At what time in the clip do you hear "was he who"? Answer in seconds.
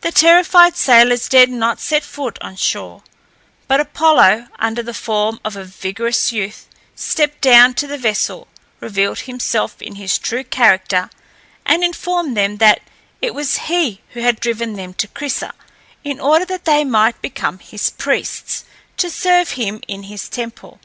13.36-14.20